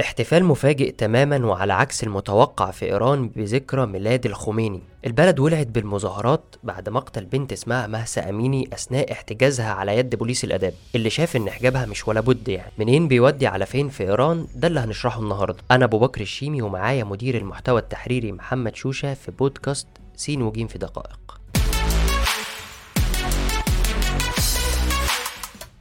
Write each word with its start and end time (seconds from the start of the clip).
احتفال 0.00 0.44
مفاجئ 0.44 0.90
تماما 0.90 1.46
وعلى 1.46 1.72
عكس 1.72 2.04
المتوقع 2.04 2.70
في 2.70 2.84
إيران 2.84 3.28
بذكرى 3.28 3.86
ميلاد 3.86 4.26
الخميني. 4.26 4.82
البلد 5.06 5.40
ولعت 5.40 5.66
بالمظاهرات 5.66 6.56
بعد 6.62 6.88
مقتل 6.88 7.24
بنت 7.24 7.52
اسمها 7.52 7.86
مهسا 7.86 8.28
أميني 8.28 8.68
أثناء 8.72 9.12
احتجازها 9.12 9.72
على 9.72 9.96
يد 9.96 10.14
بوليس 10.16 10.44
الآداب 10.44 10.74
اللي 10.94 11.10
شاف 11.10 11.36
إن 11.36 11.50
حجابها 11.50 11.86
مش 11.86 12.08
ولا 12.08 12.20
بد 12.20 12.48
يعني. 12.48 12.72
منين 12.78 13.08
بيودي 13.08 13.46
على 13.46 13.66
فين 13.66 13.88
في 13.88 14.02
إيران؟ 14.02 14.46
ده 14.54 14.68
اللي 14.68 14.80
هنشرحه 14.80 15.20
النهاردة. 15.20 15.58
أنا 15.70 15.84
أبو 15.84 15.98
بكر 15.98 16.20
الشيمي 16.20 16.62
ومعايا 16.62 17.04
مدير 17.04 17.36
المحتوى 17.36 17.80
التحريري 17.80 18.32
محمد 18.32 18.76
شوشة 18.76 19.14
في 19.14 19.30
بودكاست 19.30 19.88
سين 20.16 20.42
وجيم 20.42 20.66
في 20.66 20.78
دقائق. 20.78 21.37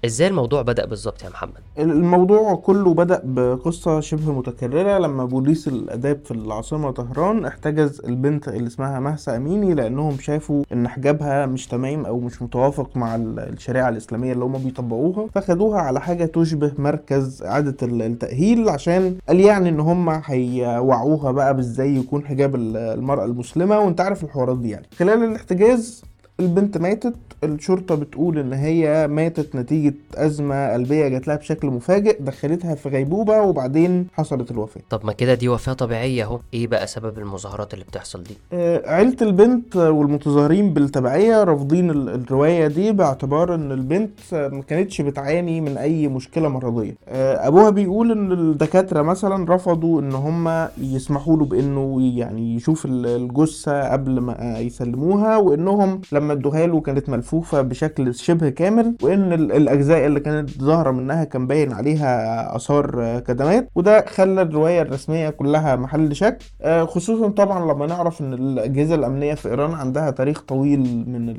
إزاي 0.05 0.27
الموضوع 0.27 0.61
بدأ 0.61 0.85
بالظبط 0.85 1.23
يا 1.23 1.29
محمد؟ 1.29 1.53
الموضوع 1.79 2.55
كله 2.55 2.93
بدأ 2.93 3.21
بقصة 3.23 3.99
شبه 3.99 4.31
متكررة 4.31 4.97
لما 4.97 5.25
بوليس 5.25 5.67
الآداب 5.67 6.19
في 6.25 6.31
العاصمة 6.31 6.91
طهران 6.91 7.45
احتجز 7.45 8.01
البنت 8.05 8.47
اللي 8.47 8.67
اسمها 8.67 8.99
مهسا 8.99 9.35
أميني 9.37 9.73
لأنهم 9.73 10.17
شافوا 10.19 10.63
إن 10.73 10.87
حجابها 10.87 11.45
مش 11.45 11.67
تمام 11.67 12.05
أو 12.05 12.19
مش 12.19 12.41
متوافق 12.41 12.97
مع 12.97 13.15
الشريعة 13.15 13.89
الإسلامية 13.89 14.33
اللي 14.33 14.45
هم 14.45 14.57
بيطبقوها 14.57 15.27
فخدوها 15.35 15.79
على 15.81 16.01
حاجة 16.01 16.25
تشبه 16.25 16.71
مركز 16.77 17.43
إعادة 17.43 17.77
التأهيل 17.87 18.69
عشان 18.69 19.15
قال 19.27 19.39
يعني 19.39 19.69
إن 19.69 19.79
هم 19.79 20.09
هيوعوها 20.25 21.31
بقى 21.31 21.55
بإزاي 21.55 21.95
يكون 21.95 22.25
حجاب 22.25 22.55
المرأة 22.55 23.25
المسلمة 23.25 23.79
وأنت 23.79 24.01
عارف 24.01 24.23
الحوارات 24.23 24.57
دي 24.57 24.69
يعني 24.69 24.85
خلال 24.99 25.23
الاحتجاز 25.23 26.03
البنت 26.39 26.77
ماتت 26.77 27.13
الشرطة 27.43 27.95
بتقول 27.95 28.37
إن 28.39 28.53
هي 28.53 29.07
ماتت 29.07 29.55
نتيجة 29.55 29.93
أزمة 30.15 30.73
قلبية 30.73 31.07
جات 31.07 31.27
لها 31.27 31.35
بشكل 31.35 31.67
مفاجئ 31.67 32.17
دخلتها 32.21 32.75
في 32.75 32.89
غيبوبة 32.89 33.41
وبعدين 33.41 34.07
حصلت 34.13 34.51
الوفاة. 34.51 34.81
طب 34.89 35.05
ما 35.05 35.13
كده 35.13 35.33
دي 35.33 35.49
وفاة 35.49 35.73
طبيعية 35.73 36.23
أهو. 36.23 36.39
إيه 36.53 36.67
بقى 36.67 36.87
سبب 36.87 37.17
المظاهرات 37.19 37.73
اللي 37.73 37.85
بتحصل 37.85 38.23
دي؟ 38.23 38.37
آه 38.53 38.89
عيلة 38.89 39.15
البنت 39.21 39.75
والمتظاهرين 39.75 40.73
بالتبعية 40.73 41.43
رافضين 41.43 41.89
الرواية 41.89 42.67
دي 42.67 42.91
باعتبار 42.91 43.55
إن 43.55 43.71
البنت 43.71 44.19
ما 44.33 44.61
كانتش 44.67 45.01
بتعاني 45.01 45.61
من 45.61 45.77
أي 45.77 46.07
مشكلة 46.07 46.49
مرضية. 46.49 46.95
آه 47.07 47.47
أبوها 47.47 47.69
بيقول 47.69 48.11
إن 48.11 48.31
الدكاترة 48.31 49.01
مثلا 49.01 49.55
رفضوا 49.55 50.01
إن 50.01 50.11
هم 50.11 50.67
يسمحوا 50.77 51.37
له 51.37 51.45
بإنه 51.45 51.97
يعني 52.17 52.55
يشوف 52.55 52.85
الجثة 52.89 53.89
قبل 53.91 54.19
ما 54.19 54.59
يسلموها 54.59 55.37
وإنهم 55.37 56.01
لما 56.11 56.26
ادوها 56.33 56.67
له 56.67 56.81
كانت 56.81 57.09
ملفوفة 57.09 57.61
بشكل 57.61 58.15
شبه 58.15 58.49
كامل 58.49 58.95
وإن 59.01 59.33
الأجزاء 59.33 60.05
اللي 60.05 60.19
كانت 60.19 60.49
ظاهرة 60.61 60.91
منها 60.91 61.23
كان 61.23 61.47
باين 61.47 61.73
عليها 61.73 62.55
آثار 62.55 63.19
كدمات. 63.19 63.69
وده 63.75 64.05
خلى 64.07 64.41
الرواية 64.41 64.81
الرسمية 64.81 65.29
كلها 65.29 65.75
محل 65.75 66.15
شك 66.15 66.37
آه، 66.61 66.83
خصوصا 66.85 67.27
طبعا 67.29 67.73
لما 67.73 67.85
نعرف 67.85 68.21
إن 68.21 68.33
الأجهزة 68.33 68.95
الأمنية 68.95 69.33
في 69.33 69.49
إيران 69.49 69.73
عندها 69.73 70.09
تاريخ 70.11 70.41
طويل 70.41 70.79
من 71.07 71.35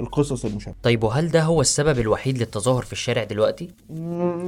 القصص 0.00 0.44
المشابهة. 0.44 0.76
طيب 0.82 1.04
وهل 1.04 1.28
ده 1.28 1.42
هو 1.42 1.60
السبب 1.60 1.98
الوحيد 1.98 2.38
للتظاهر 2.38 2.82
في 2.82 2.92
الشارع 2.92 3.24
دلوقتي؟ 3.24 3.70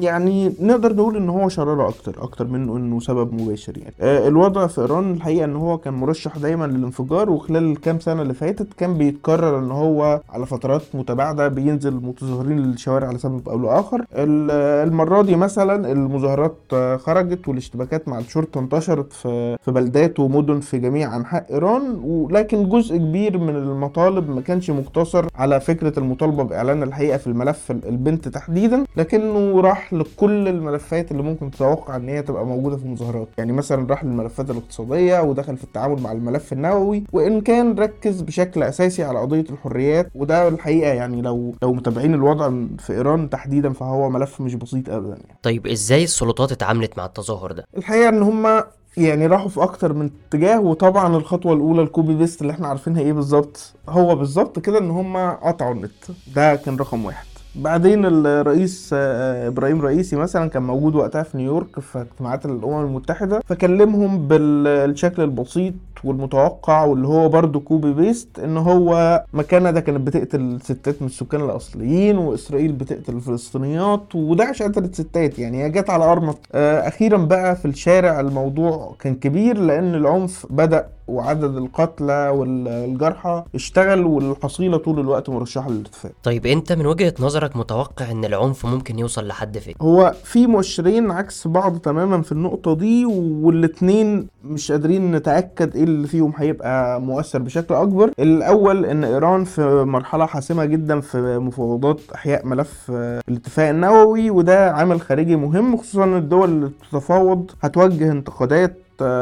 يعني 0.00 0.52
نقدر 0.60 0.92
نقول 0.96 1.16
إن 1.16 1.28
هو 1.28 1.48
شراره 1.48 1.88
أكتر 1.88 2.22
أكتر 2.22 2.46
منه 2.46 2.76
إنه 2.76 3.00
سبب 3.00 3.34
مباشر 3.34 3.78
يعني. 3.78 3.94
آه، 4.00 4.28
الوضع 4.28 4.66
في 4.66 4.80
إيران 4.80 5.12
الحقيقة 5.12 5.44
إن 5.44 5.56
هو 5.56 5.78
كان 5.78 5.94
مرشح 5.94 6.38
دايما 6.38 6.64
للانفجار 6.64 7.30
وخلال 7.30 7.72
الكام 7.72 8.00
سنة 8.00 8.22
اللي 8.22 8.34
فاتت 8.34 8.66
كان 8.76 8.98
بيتكرر 8.98 9.58
إن 9.58 9.70
هو 9.70 9.81
على 10.30 10.46
فترات 10.46 10.82
متباعدة 10.94 11.48
بينزل 11.48 11.94
متظاهرين 11.94 12.58
للشوارع 12.58 13.10
لسبب 13.12 13.48
أو 13.48 13.58
لآخر. 13.58 14.04
المرة 14.16 15.22
دي 15.22 15.36
مثلا 15.36 15.92
المظاهرات 15.92 16.56
خرجت 17.00 17.48
والاشتباكات 17.48 18.08
مع 18.08 18.18
الشرطة 18.18 18.60
انتشرت 18.60 19.12
في 19.12 19.56
في 19.62 19.70
بلدات 19.70 20.20
ومدن 20.20 20.60
في 20.60 20.78
جميع 20.78 21.16
أنحاء 21.16 21.46
إيران 21.50 22.00
ولكن 22.04 22.68
جزء 22.68 22.96
كبير 22.96 23.38
من 23.38 23.56
المطالب 23.56 24.30
ما 24.30 24.40
كانش 24.40 24.70
مقتصر 24.70 25.26
على 25.34 25.60
فكرة 25.60 25.98
المطالبة 25.98 26.42
بإعلان 26.42 26.82
الحقيقة 26.82 27.18
في 27.18 27.26
الملف 27.26 27.70
البنت 27.70 28.28
تحديدا 28.28 28.84
لكنه 28.96 29.60
راح 29.60 29.92
لكل 29.92 30.48
الملفات 30.48 31.10
اللي 31.12 31.22
ممكن 31.22 31.50
تتوقع 31.50 31.96
إن 31.96 32.08
هي 32.08 32.22
تبقى 32.22 32.46
موجودة 32.46 32.76
في 32.76 32.84
المظاهرات. 32.84 33.28
يعني 33.38 33.52
مثلا 33.52 33.86
راح 33.90 34.04
للملفات 34.04 34.50
الاقتصادية 34.50 35.20
ودخل 35.22 35.56
في 35.56 35.64
التعامل 35.64 36.02
مع 36.02 36.12
الملف 36.12 36.52
النووي 36.52 37.04
وإن 37.12 37.40
كان 37.40 37.74
ركز 37.78 38.20
بشكل 38.22 38.62
أساسي 38.62 39.04
على 39.04 39.18
قضية 39.18 39.44
الحريات 39.76 40.10
وده 40.14 40.48
الحقيقة 40.48 40.92
يعني 40.92 41.22
لو 41.22 41.54
لو 41.62 41.72
متابعين 41.72 42.14
الوضع 42.14 42.50
في 42.78 42.92
إيران 42.92 43.30
تحديدا 43.30 43.72
فهو 43.72 44.10
ملف 44.10 44.40
مش 44.40 44.54
بسيط 44.54 44.90
ابدا 44.90 45.08
يعني. 45.08 45.38
طيب 45.42 45.66
إزاي 45.66 46.04
السلطات 46.04 46.52
اتعاملت 46.52 46.98
مع 46.98 47.04
التظاهر 47.06 47.52
ده؟ 47.52 47.64
الحقيقة 47.76 48.08
إن 48.08 48.22
هم 48.22 48.62
يعني 48.96 49.26
راحوا 49.26 49.48
في 49.48 49.62
أكتر 49.62 49.92
من 49.92 50.10
اتجاه 50.28 50.60
وطبعا 50.60 51.16
الخطوة 51.16 51.52
الأولى 51.52 51.82
ال 51.82 51.88
copy 51.88 52.14
paste 52.14 52.42
اللي 52.42 52.52
إحنا 52.52 52.68
عارفينها 52.68 53.00
إيه 53.02 53.12
بالظبط 53.12 53.72
هو 53.88 54.14
بالظبط 54.16 54.58
كده 54.58 54.78
إن 54.78 54.90
هم 54.90 55.16
قطعوا 55.30 55.74
النت. 55.74 55.92
ده 56.36 56.54
كان 56.56 56.76
رقم 56.76 57.04
واحد. 57.04 57.26
بعدين 57.56 58.04
الرئيس 58.26 58.90
آه، 58.92 59.48
إبراهيم 59.48 59.80
رئيسي 59.82 60.16
مثلا 60.16 60.48
كان 60.50 60.62
موجود 60.62 60.94
وقتها 60.94 61.22
في 61.22 61.36
نيويورك 61.38 61.80
في 61.80 62.00
اجتماعات 62.00 62.46
الأمم 62.46 62.84
المتحدة 62.86 63.40
فكلمهم 63.46 64.28
بالشكل 64.28 65.22
البسيط 65.22 65.74
والمتوقع 66.04 66.84
واللي 66.84 67.08
هو 67.08 67.28
برضه 67.28 67.60
copy 67.60 67.92
paste 67.92 68.38
إن 68.38 68.56
هو 68.56 69.22
ما 69.32 69.70
كندا 69.70 69.80
كانت 69.80 70.00
بتقتل 70.06 70.58
ستات 70.62 71.02
من 71.02 71.06
السكان 71.06 71.40
الأصليين 71.40 72.18
وإسرائيل 72.18 72.72
بتقتل 72.72 73.14
الفلسطينيات 73.14 74.14
وداعش 74.14 74.62
قتلت 74.62 74.94
ستات 74.94 75.38
يعني 75.38 75.64
هي 75.64 75.70
جت 75.70 75.90
على 75.90 76.04
ارمط 76.04 76.38
آه، 76.54 76.88
أخيرا 76.88 77.16
بقى 77.16 77.56
في 77.56 77.64
الشارع 77.64 78.20
الموضوع 78.20 78.94
كان 78.98 79.14
كبير 79.14 79.58
لأن 79.58 79.94
العنف 79.94 80.46
بدأ 80.50 80.86
وعدد 81.12 81.56
القتلى 81.56 82.28
والجرحى 82.28 83.44
اشتغل 83.54 84.04
والحصيلة 84.06 84.76
طول 84.76 85.00
الوقت 85.00 85.28
مرشحة 85.28 85.70
للارتفاع. 85.70 86.12
طيب 86.22 86.46
انت 86.46 86.72
من 86.72 86.86
وجهة 86.86 87.14
نظرك 87.20 87.56
متوقع 87.56 88.10
ان 88.10 88.24
العنف 88.24 88.66
ممكن 88.66 88.98
يوصل 88.98 89.26
لحد 89.26 89.58
فين؟ 89.58 89.74
هو 89.82 90.14
في 90.24 90.46
مؤشرين 90.46 91.10
عكس 91.10 91.48
بعض 91.48 91.78
تماما 91.78 92.22
في 92.22 92.32
النقطة 92.32 92.74
دي 92.74 93.04
والاثنين 93.06 94.26
مش 94.44 94.72
قادرين 94.72 95.12
نتأكد 95.12 95.76
إيه 95.76 95.84
اللي 95.84 96.06
فيهم 96.08 96.32
هيبقى 96.36 97.00
مؤثر 97.00 97.38
بشكل 97.38 97.74
أكبر. 97.74 98.10
الأول 98.18 98.84
إن 98.86 99.04
إيران 99.04 99.44
في 99.44 99.84
مرحلة 99.84 100.26
حاسمة 100.26 100.64
جدا 100.64 101.00
في 101.00 101.38
مفاوضات 101.38 102.00
إحياء 102.14 102.46
ملف 102.46 102.90
الاتفاق 103.28 103.68
النووي 103.68 104.30
وده 104.30 104.70
عامل 104.72 105.00
خارجي 105.00 105.36
مهم 105.36 105.76
خصوصا 105.76 106.04
الدول 106.04 106.48
اللي 106.48 106.70
بتتفاوض 106.82 107.50
هتوجه 107.62 108.12
انتقادات 108.12 108.78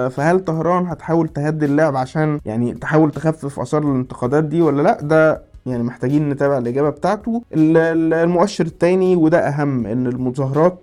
فهل 0.09 0.41
طهران 0.45 0.87
هتحاول 0.87 1.29
تهدي 1.29 1.67
اللعب 1.67 1.97
عشان 1.97 2.41
يعني 2.45 2.75
تحاول 2.75 3.11
تخفف 3.11 3.61
آثار 3.61 3.83
الانتقادات 3.83 4.45
دي 4.45 4.63
ولا 4.63 4.83
لأ؟ 4.83 4.99
ده 5.03 5.50
يعني 5.67 5.83
محتاجين 5.83 6.29
نتابع 6.29 6.59
الإجابة 6.59 6.91
بتاعته. 6.91 7.43
المؤشر 7.55 8.67
الثاني 8.67 9.17
وده 9.17 9.39
أهم 9.39 9.87
إن 9.87 10.07
المظاهرات 10.07 10.79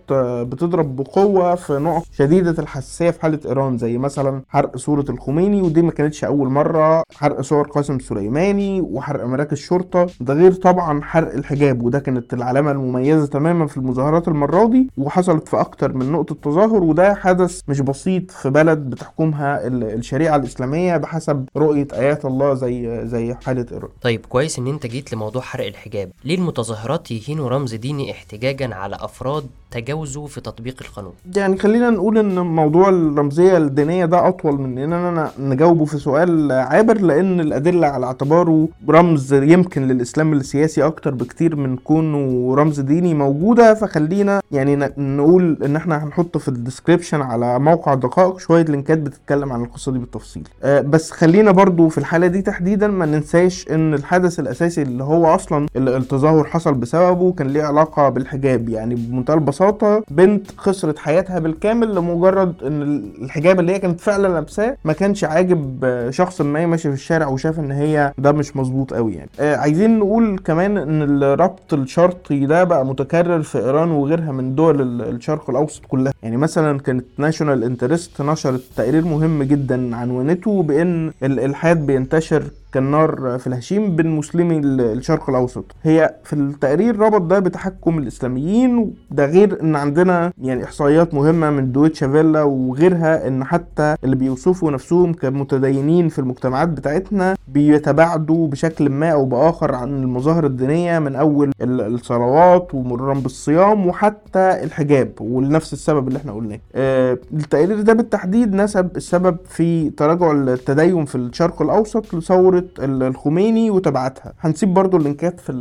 بتضرب 0.48 0.96
بقوة 0.96 1.56
في 1.56 1.74
نقط 1.74 2.04
شديدة 2.12 2.56
الحساسية 2.64 3.10
في 3.10 3.22
حالة 3.22 3.40
إيران 3.46 3.78
زي 3.78 3.98
مثلا 3.98 4.42
حرق 4.50 4.78
صورة 4.78 5.06
الخميني 5.10 5.62
ودي 5.62 5.82
ما 5.82 5.92
كانتش 5.92 6.24
أول 6.24 6.50
مرة. 6.50 7.04
حرق 7.16 7.42
صور 7.42 7.68
قاسم 7.68 8.00
سليماني 8.00 8.82
وحرق 8.82 9.26
مراكز 9.26 9.58
شرطة. 9.58 10.08
ده 10.22 10.34
غير 10.34 10.52
طبعا 10.52 11.02
حرق 11.02 11.34
الحجاب 11.34 11.82
وده 11.84 12.00
كانت 12.00 12.34
العلامة 12.34 12.72
المميزة 12.72 13.26
تماما 13.26 13.68
في 13.68 13.78
المظاهرات 13.78 14.28
المرة 14.28 14.66
دي 14.68 14.90
وحصلت 14.98 15.48
في 15.48 15.60
أكتر 15.60 15.94
من 15.94 16.12
نقطة 16.12 16.36
تظاهر. 16.36 16.84
وده 16.84 17.14
حدث 17.14 17.62
مش 17.68 17.82
بسيط 17.82 18.32
في 18.32 18.50
بلد 18.50 18.78
بتحكمها 18.80 19.68
الشريعة 19.68 20.36
الإسلامية 20.36 20.98
بحسب 20.98 21.46
رؤية 21.58 21.88
آيات 21.94 22.26
الله 22.26 22.54
زي 22.54 23.08
زي 23.08 23.34
حالة 23.46 23.66
إيران. 23.72 23.90
طيب 24.02 24.26
كويس 24.26 24.60
إن 24.60 24.67
إن 24.68 24.74
أنت 24.74 24.86
جيت 24.88 25.14
لموضوع 25.14 25.42
حرق 25.42 25.66
الحجاب. 25.66 26.10
ليه 26.26 26.36
المتظاهرات 26.36 27.12
يهينوا 27.12 27.50
رمز 27.50 27.76
ديني 27.76 28.12
احتجاجا 28.12 28.76
على 28.76 28.96
أفراد 29.00 29.44
تجاوزوا 29.72 30.28
في 30.28 30.42
تطبيق 30.42 30.76
القانون؟ 30.82 31.14
يعني 31.36 31.58
خلينا 31.58 31.90
نقول 31.90 32.18
إن 32.18 32.40
موضوع 32.40 32.90
الرمزية 32.90 33.58
الدينية 33.58 34.06
ده 34.06 34.28
أطول 34.28 34.62
من 34.62 34.78
اننا 34.78 35.32
نجاوبه 35.40 35.86
في 35.86 35.98
سؤال 35.98 36.52
عابر 36.52 37.02
لأن 37.02 37.40
الأدلة 37.40 37.88
على 37.88 38.06
اعتباره 38.06 38.68
رمز 38.90 39.34
يمكن 39.34 39.88
للإسلام 39.88 40.34
السياسي 40.34 40.84
أكتر 40.84 41.14
بكتير 41.14 41.56
من 41.56 41.78
كونه 41.78 42.56
رمز 42.56 42.80
ديني 42.80 43.14
موجودة. 43.14 43.74
فخلينا 43.74 44.42
يعني 44.52 44.76
نقول 44.98 45.58
إن 45.66 45.76
إحنا 45.76 46.04
هنحط 46.04 46.38
في 46.38 46.48
ال 46.48 46.54
description 46.54 47.22
على 47.22 47.60
موقع 47.60 47.94
دقائق 47.94 48.40
شوية 48.40 48.64
لينكات 48.66 48.98
بتتكلم 48.98 49.54
عن 49.54 49.64
القصة 49.64 49.92
دي 49.92 50.00
بالتفصيل. 50.00 50.48
أه 50.64 50.82
بس 50.82 51.12
خلينا 51.12 51.52
برضو 51.52 51.90
في 51.90 51.98
الحالة 51.98 52.28
دي 52.28 52.42
تحديدا 52.42 52.88
ما 52.88 53.06
ننساش 53.06 53.68
إن 53.72 53.94
الحدث 53.94 54.40
الأساسي 54.40 54.57
الأساسي 54.62 54.82
اللي 54.82 55.04
هو 55.04 55.26
أصلا 55.36 55.68
ال- 55.76 55.90
التظاهر 55.90 56.44
حصل 56.44 56.74
بسببه 56.74 57.32
كان 57.34 57.48
ليه 57.48 57.64
علاقة 57.64 58.10
بالحجاب. 58.10 58.70
يعني 58.70 58.96
بمنتهى 58.96 59.34
البساطة 59.34 60.04
بنت 60.12 60.52
خسرت 60.58 60.98
حياتها 61.00 61.40
بالكامل 61.40 61.96
لمجرد 61.96 62.54
إن 62.64 62.82
ال- 62.82 63.24
الحجاب 63.24 63.60
اللي 63.60 63.72
هي 63.72 63.80
كانت 63.80 64.00
فعلا 64.00 64.28
لابساه 64.28 64.78
ما 64.86 64.94
كانش 64.94 65.24
عاجب 65.24 65.86
شخص 66.10 66.42
ما 66.42 66.66
ماشي 66.66 66.90
في 66.90 66.94
الشارع 66.96 67.28
وشاف 67.28 67.60
إن 67.60 67.72
هي 67.72 68.14
ده 68.18 68.32
مش 68.32 68.56
مظبوط 68.58 68.94
قوي 68.94 69.14
يعني. 69.14 69.30
آه 69.40 69.56
عايزين 69.56 70.00
نقول 70.00 70.40
كمان 70.46 70.78
إن 70.78 71.02
الربط 71.24 71.74
الشرطي 71.74 72.46
ده 72.46 72.64
بقى 72.64 72.86
متكرر 72.86 73.42
في 73.42 73.58
إيران 73.58 73.92
وغيرها 73.92 74.32
من 74.32 74.56
دول 74.56 74.82
ال- 74.82 75.16
الشرق 75.16 75.50
الأوسط 75.50 75.86
كلها. 75.88 76.14
يعني 76.24 76.38
مثلا 76.38 76.80
كانت 76.80 77.06
National 77.18 77.64
Interest 77.64 78.22
نشرت 78.22 78.62
تقرير 78.78 79.06
مهم 79.06 79.44
جدا 79.44 79.96
عنونته 79.96 80.64
بإن 80.64 81.12
الالحاد 81.24 81.86
بينتشر 81.86 82.44
كالنار 82.72 83.38
في 83.40 83.48
الهشيم 83.48 83.96
بين 83.96 84.08
مسلمي 84.16 84.58
ال- 84.58 84.82
الشرق 84.82 85.30
الأوسط. 85.30 85.66
هي 85.84 86.16
في 86.24 86.34
التقرير 86.34 87.00
ربط 87.00 87.22
ده 87.22 87.40
بتحكم 87.40 87.98
الإسلاميين 87.98 88.94
ده 89.12 89.26
غير 89.26 89.62
إن 89.62 89.76
عندنا 89.76 90.32
يعني 90.42 90.64
إحصائيات 90.64 91.14
مهمة 91.14 91.50
من 91.50 91.72
دويتشه 91.72 92.08
فيله 92.12 92.44
وغيرها 92.44 93.28
إن 93.28 93.44
حتى 93.44 93.96
اللي 94.04 94.16
بيوصفوا 94.16 94.72
نفسهم 94.72 95.14
كمتدينين 95.14 96.10
في 96.10 96.20
المجتمعات 96.20 96.70
بتاعتنا 96.70 97.36
بيتباعدوا 97.48 98.48
بشكل 98.48 98.90
ما 98.90 99.10
أو 99.10 99.26
بآخر 99.26 99.76
عن 99.76 99.90
المظاهر 100.04 100.46
الدينية 100.46 101.00
من 101.00 101.16
أول 101.16 101.52
ال- 101.62 101.82
الصلوات 101.96 102.76
ومرورا 102.76 103.14
بالصيام 103.14 103.88
وحتى 103.88 104.64
الحجاب 104.64 105.12
ولنفس 105.22 105.74
السبب 105.74 106.08
اللي 106.08 106.20
إحنا 106.20 106.32
قلناه. 106.32 106.60
آه، 106.76 107.18
التقرير 107.34 107.82
ده 107.82 107.94
بالتحديد 107.94 108.54
نسب 108.56 108.90
السبب 108.98 109.38
في 109.50 109.90
تراجع 109.90 110.32
التدين 110.32 111.06
في 111.06 111.16
الشرق 111.16 111.62
الأوسط 111.62 112.14
لثورة 112.16 112.57
ال- 112.58 113.04
الخميني 113.04 113.72
وتبعاتها 113.72 114.34
هنسيب 114.40 114.74
برضو 114.74 114.98
اللينكات 114.98 115.40
في 115.40 115.52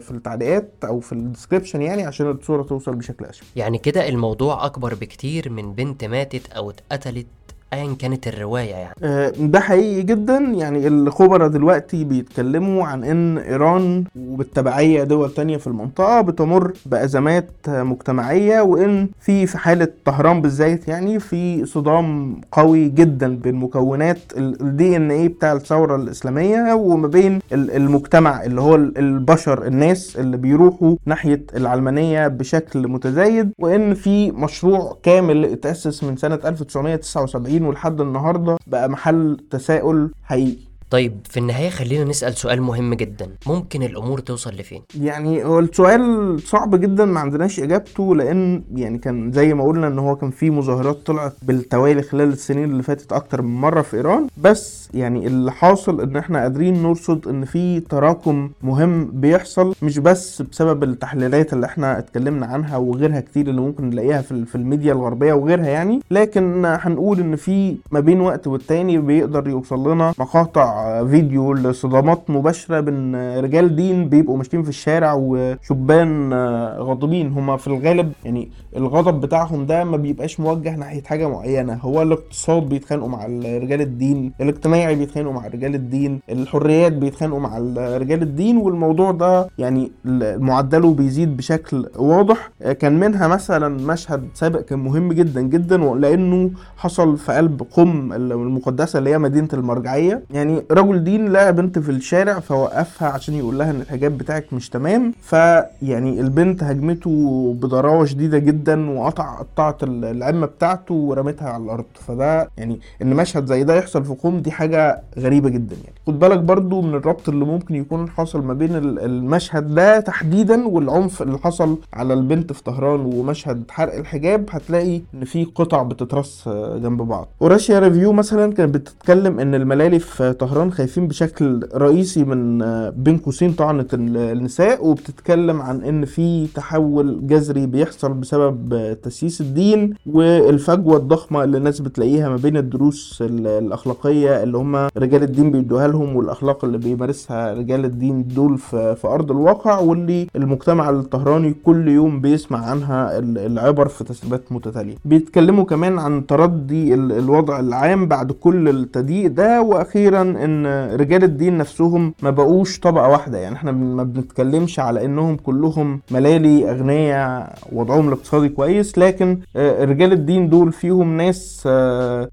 في 0.00 0.10
التعليقات 0.10 0.70
أو 0.84 1.00
في 1.00 1.12
ال 1.12 1.18
description 1.18 1.82
يعني 1.82 2.02
عشان 2.02 2.30
الصورة 2.30 2.62
توصل 2.62 2.94
بشكل 2.96 3.24
أشمل. 3.24 3.48
يعني 3.56 3.78
كده 3.78 4.08
الموضوع 4.08 4.66
أكبر 4.66 4.94
بكتير 4.94 5.50
من 5.50 5.72
بنت 5.74 6.04
ماتت 6.04 6.52
أو 6.52 6.70
اتقتلت 6.70 7.26
أيا 7.74 7.94
كانت 7.98 8.28
الرواية 8.28 8.70
يعني. 8.70 8.94
آه، 9.02 9.32
ده 9.38 9.60
حقيقي 9.60 10.02
جدا. 10.02 10.36
يعني 10.38 10.86
الخبراء 10.88 11.48
دلوقتي 11.48 12.04
بيتكلموا 12.04 12.84
عن 12.84 13.04
إن 13.04 13.38
إيران 13.38 14.04
وبالتبعية 14.20 15.04
دول 15.04 15.30
تانية 15.30 15.56
في 15.56 15.66
المنطقة 15.66 16.20
بتمر 16.20 16.72
بأزمات 16.86 17.48
آه، 17.68 17.82
مجتمعية 17.82 18.60
وإن 18.60 19.08
في 19.20 19.46
في 19.46 19.58
حالة 19.58 19.88
طهران 20.04 20.42
بالذات 20.42 20.88
يعني 20.88 21.18
في 21.20 21.66
صدام 21.66 22.40
قوي 22.52 22.88
جدا 22.88 23.36
بين 23.36 23.54
مكونات 23.54 24.18
ال 24.36 24.96
DNA 24.96 25.28
بتاع 25.28 25.52
الثورة 25.52 25.96
الإسلامية 25.96 26.72
وما 26.74 27.08
بين 27.08 27.38
ال- 27.52 27.70
المجتمع 27.70 28.44
اللي 28.44 28.60
هو 28.60 28.74
ال- 28.74 28.98
البشر 28.98 29.66
الناس 29.66 30.16
اللي 30.16 30.36
بيروحوا 30.36 30.96
ناحية 31.06 31.42
العلمانية 31.56 32.28
بشكل 32.28 32.88
متزايد. 32.88 33.52
وإن 33.58 33.94
في 33.94 34.30
مشروع 34.30 34.96
كامل 35.02 35.44
اتأسس 35.44 36.04
من 36.04 36.16
سنة 36.16 36.38
1979 36.44 37.63
ولحد 37.66 38.00
النهاردة 38.00 38.56
بقى 38.66 38.88
محل 38.88 39.46
تساؤل 39.50 40.10
حقيقي. 40.22 40.73
طيب 40.94 41.20
في 41.30 41.36
النهاية 41.40 41.68
خلينا 41.70 42.04
نسأل 42.04 42.34
سؤال 42.34 42.62
مهم 42.62 42.94
جدا. 42.94 43.26
ممكن 43.46 43.82
الأمور 43.82 44.18
توصل 44.18 44.50
لفين؟ 44.50 44.82
يعني 45.00 45.44
هو 45.44 45.58
السؤال 45.58 46.40
صعب 46.40 46.74
جدا 46.80 47.04
ما 47.04 47.20
عندناش 47.20 47.60
إجابته 47.60 48.16
لأن 48.16 48.62
يعني 48.74 48.98
كان 48.98 49.32
زي 49.32 49.54
ما 49.54 49.64
قلنا 49.64 49.86
إن 49.86 49.98
هو 49.98 50.16
كان 50.16 50.30
في 50.30 50.50
مظاهرات 50.50 51.06
طلعت 51.06 51.32
بالتوالي 51.42 52.02
خلال 52.02 52.28
السنين 52.28 52.64
اللي 52.70 52.82
فاتت 52.82 53.12
أكتر 53.12 53.42
من 53.42 53.60
مرة 53.60 53.82
في 53.82 53.96
إيران. 53.96 54.26
بس 54.42 54.88
يعني 54.94 55.26
اللي 55.26 55.52
حاصل 55.52 56.00
إن 56.00 56.16
إحنا 56.16 56.40
قادرين 56.42 56.82
نرصد 56.82 57.28
إن 57.28 57.44
في 57.44 57.80
تراكم 57.80 58.50
مهم 58.62 59.04
بيحصل 59.12 59.74
مش 59.82 59.98
بس 59.98 60.42
بسبب 60.42 60.82
التحليلات 60.84 61.52
اللي 61.52 61.66
إحنا 61.66 61.98
اتكلمنا 61.98 62.46
عنها 62.46 62.76
وغيرها 62.76 63.20
كتير 63.20 63.48
اللي 63.48 63.60
ممكن 63.60 63.90
نلاقيها 63.90 64.22
في 64.22 64.32
ال- 64.32 64.46
في 64.46 64.54
الميديا 64.54 64.92
الغربية 64.92 65.32
وغيرها 65.32 65.68
يعني. 65.68 66.00
لكن 66.10 66.64
هنقول 66.64 67.20
إن 67.20 67.36
في 67.36 67.76
ما 67.90 68.00
بين 68.00 68.20
وقت 68.20 68.46
والتاني 68.46 68.98
بيقدر 68.98 69.48
يوصل 69.48 69.92
لنا 69.92 70.14
مقاطع 70.18 70.83
فيديو 71.10 71.52
لصدامات 71.52 72.30
مباشرة 72.30 72.80
بين 72.80 73.16
رجال 73.40 73.76
دين 73.76 74.08
بيبقوا 74.08 74.36
ماشيين 74.36 74.62
في 74.62 74.68
الشارع 74.68 75.14
وشبان 75.18 76.34
غاضبين. 76.78 77.32
هما 77.32 77.56
في 77.56 77.66
الغالب 77.66 78.12
يعني 78.24 78.50
الغضب 78.76 79.20
بتاعهم 79.20 79.66
ده 79.66 79.84
ما 79.84 79.96
بيبقاش 79.96 80.40
موجه 80.40 80.76
ناحية 80.76 81.02
حاجة 81.02 81.28
معينة. 81.28 81.74
هو 81.74 82.02
الاقتصاد 82.02 82.68
بيتخانقوا 82.68 83.08
مع 83.08 83.24
رجال 83.44 83.80
الدين 83.80 84.32
الاجتماعي 84.40 84.94
بيتخانقوا 84.94 85.32
مع 85.32 85.46
رجال 85.46 85.74
الدين 85.74 86.20
الحريات 86.30 86.92
بيتخانقوا 86.92 87.40
مع 87.40 87.58
رجال 87.78 88.22
الدين 88.22 88.56
والموضوع 88.56 89.10
ده 89.10 89.48
يعني 89.58 89.92
معدله 90.38 90.94
بيزيد 90.94 91.36
بشكل 91.36 91.86
واضح. 91.96 92.50
كان 92.78 93.00
منها 93.00 93.28
مثلا 93.28 93.68
مشهد 93.86 94.28
سابق 94.34 94.60
كان 94.60 94.78
مهم 94.78 95.12
جدا 95.12 95.40
جدا 95.40 95.76
لأنه 95.76 96.50
حصل 96.76 97.16
في 97.16 97.32
قلب 97.32 97.62
قم 97.72 98.12
المقدسة 98.12 98.98
اللي 98.98 99.10
هي 99.10 99.18
مدينة 99.18 99.48
المرجعية. 99.52 100.22
يعني 100.30 100.63
رجل 100.70 101.04
دين 101.04 101.28
لقى 101.28 101.52
بنت 101.52 101.78
في 101.78 101.90
الشارع 101.90 102.40
فوقفها 102.40 103.08
عشان 103.08 103.34
يقول 103.34 103.58
لها 103.58 103.70
إن 103.70 103.80
الحجاب 103.80 104.18
بتاعك 104.18 104.52
مش 104.52 104.68
تمام. 104.68 105.12
فيعني 105.22 106.20
البنت 106.20 106.62
هجمته 106.62 107.54
بضراوه 107.60 108.04
شديدة 108.04 108.38
جدا 108.38 108.90
وقطع 108.90 109.34
قطعت 109.38 109.82
العمة 109.82 110.46
بتاعته 110.46 110.94
ورمتها 110.94 111.48
على 111.48 111.64
الأرض. 111.64 111.84
فده 111.94 112.48
يعني 112.58 112.80
إن 113.02 113.14
مشهد 113.14 113.46
زي 113.46 113.64
ده 113.64 113.74
يحصل 113.76 114.04
في 114.04 114.14
قم 114.22 114.38
دي 114.38 114.50
حاجة 114.50 115.02
غريبة 115.18 115.48
جدا 115.48 115.76
يعني. 115.84 115.94
خد 116.06 116.18
بالك 116.18 116.38
برضو 116.38 116.80
من 116.82 116.94
الربط 116.94 117.28
اللي 117.28 117.44
ممكن 117.44 117.74
يكون 117.74 118.08
حاصل 118.08 118.42
ما 118.42 118.54
بين 118.54 118.70
المشهد 118.76 119.74
ده 119.74 120.00
تحديدا 120.00 120.66
والعنف 120.68 121.22
اللي 121.22 121.38
حصل 121.38 121.78
على 121.92 122.14
البنت 122.14 122.52
في 122.52 122.62
طهران 122.62 123.00
ومشهد 123.00 123.62
حرق 123.70 123.94
الحجاب 123.94 124.46
هتلاقي 124.50 125.00
إن 125.14 125.24
في 125.24 125.44
قطع 125.44 125.82
بتترص 125.82 126.48
جنب 126.48 127.02
بعض. 127.02 127.28
وراشيا 127.40 127.78
ريفيو 127.78 128.12
مثلا 128.12 128.52
كانت 128.52 128.74
بتتكلم 128.74 129.40
إن 129.40 129.54
الملالي 129.54 129.98
في 129.98 130.32
طهران 130.32 130.53
خايفين 130.62 131.08
بشكل 131.08 131.68
رئيسي 131.74 132.24
من 132.24 132.58
بين 132.90 133.16
قوسين 133.18 133.52
طعنة 133.52 133.86
النساء 133.92 134.86
وبتتكلم 134.86 135.62
عن 135.62 135.82
إن 135.82 136.04
في 136.04 136.46
تحول 136.54 137.26
جذري 137.26 137.66
بيحصل 137.66 138.12
بسبب 138.12 138.74
تسييس 139.02 139.40
الدين 139.40 139.94
والفجوة 140.06 140.96
الضخمة 140.96 141.44
اللي 141.44 141.56
الناس 141.58 141.80
بتلاقيها 141.80 142.28
ما 142.28 142.36
بين 142.36 142.56
الدروس 142.56 143.22
الأخلاقية 143.30 144.42
اللي 144.42 144.58
هم 144.58 144.76
رجال 144.76 145.22
الدين 145.22 145.50
بيدوها 145.50 145.88
لهم 145.88 146.16
والأخلاق 146.16 146.64
اللي 146.64 146.78
بيمارسها 146.78 147.54
رجال 147.54 147.84
الدين 147.84 148.26
دول 148.28 148.58
في 148.58 148.96
أرض 149.04 149.30
الواقع 149.30 149.78
واللي 149.78 150.26
المجتمع 150.36 150.90
الطهراني 150.90 151.54
كل 151.64 151.88
يوم 151.88 152.20
بيسمع 152.20 152.58
عنها 152.66 153.18
العبر 153.18 153.88
في 153.88 154.04
تسريبات 154.04 154.42
متتالية. 154.52 154.94
بيتكلموا 155.04 155.64
كمان 155.64 155.98
عن 155.98 156.26
تردي 156.26 156.94
الوضع 156.94 157.60
العام 157.60 158.06
بعد 158.08 158.32
كل 158.32 158.68
التضييق 158.68 159.30
ده 159.30 159.62
وأخيرا 159.62 160.43
إن 160.44 160.66
رجال 160.94 161.24
الدين 161.24 161.58
نفسهم 161.58 162.14
ما 162.22 162.30
بقوش 162.30 162.80
طبقة 162.80 163.08
واحدة. 163.08 163.38
يعني 163.38 163.56
إحنا 163.56 163.72
ما 163.72 164.02
بنتكلمش 164.02 164.80
على 164.80 165.04
إنهم 165.04 165.36
كلهم 165.36 166.00
ملالي 166.10 166.70
أغنياء 166.70 167.58
وضعهم 167.72 168.08
الاقتصادي 168.08 168.48
كويس 168.48 168.98
لكن 168.98 169.38
رجال 169.56 170.12
الدين 170.12 170.48
دول 170.48 170.72
فيهم 170.72 171.16
ناس 171.16 171.62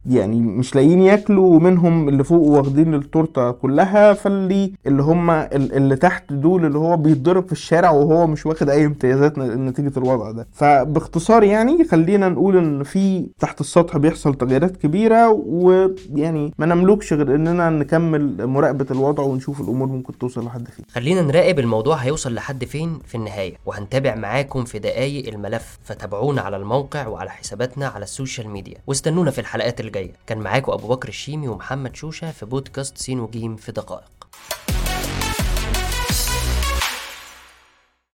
يعني 0.10 0.40
مش 0.42 0.76
لاقيين 0.76 1.02
ياكلوا 1.02 1.56
ومنهم 1.56 2.10
اللي 2.10 2.24
فوق 2.24 2.48
واخدين 2.48 2.94
التورتة 2.94 3.52
كلها. 3.52 4.14
فاللي 4.14 4.72
اللي 4.88 5.04
هم 5.04 5.30
اللي 5.32 5.96
تحت 5.96 6.34
دول 6.34 6.66
اللي 6.66 6.78
هو 6.78 6.98
بيتضرب 6.98 7.46
في 7.46 7.52
الشارع 7.52 7.92
وهو 7.92 8.28
مش 8.28 8.46
واخد 8.46 8.70
أي 8.70 8.86
امتيازات 8.86 9.38
نتيجة 9.40 9.92
الوضع 9.98 10.32
ده. 10.32 10.48
فباختصار 10.52 11.44
يعني 11.44 11.84
خلينا 11.84 12.30
نقول 12.30 12.58
إن 12.58 12.84
في 12.84 13.28
تحت 13.40 13.62
السطح 13.62 13.98
بيحصل 13.98 14.34
تغييرات 14.34 14.78
كبيرة 14.78 15.30
ويعني 15.30 16.54
ما 16.60 16.66
نملكش 16.66 17.14
غير 17.14 17.36
إننا 17.36 17.70
نكمل 18.02 18.48
مراقبة 18.48 18.86
الوضع 18.92 19.24
ونشوف 19.24 19.62
الأمور 19.62 19.88
ممكن 19.88 20.18
توصل 20.18 20.46
لحد 20.46 20.68
فين. 20.68 20.86
خلينا 20.94 21.22
نراقب 21.22 21.60
الموضوع 21.60 21.96
هيوصل 21.96 22.34
لحد 22.34 22.66
فين 22.66 23.00
في 23.08 23.16
النهاية 23.16 23.58
وهنتابع 23.66 24.16
معاكم 24.16 24.66
في 24.66 24.80
دقايق 24.80 25.28
الملف 25.28 25.80
فتابعونا 25.84 26.42
على 26.42 26.58
الموقع 26.58 27.08
وعلى 27.08 27.30
حساباتنا 27.30 27.88
على 27.88 28.04
ال 28.04 28.11
social 28.11 28.50
media. 28.50 28.78
واستنونا 28.88 29.32
في 29.32 29.42
الحلقات 29.42 29.80
الجاية. 29.80 30.12
كان 30.28 30.38
معاكم 30.38 30.72
أبو 30.72 30.88
بكر 30.88 31.10
الشيمي 31.10 31.48
ومحمد 31.48 31.96
شوشة 31.96 32.32
في 32.32 32.46
بودكاست 32.46 32.98
سين 32.98 33.20
وجيم 33.20 33.56
في 33.56 33.72
دقائق. 33.72 34.21